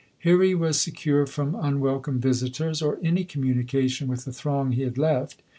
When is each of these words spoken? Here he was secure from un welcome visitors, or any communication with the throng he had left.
Here 0.17 0.41
he 0.41 0.55
was 0.55 0.81
secure 0.81 1.27
from 1.27 1.55
un 1.55 1.79
welcome 1.79 2.19
visitors, 2.19 2.81
or 2.81 2.97
any 3.03 3.23
communication 3.23 4.07
with 4.07 4.25
the 4.25 4.33
throng 4.33 4.71
he 4.71 4.81
had 4.81 4.97
left. 4.97 5.43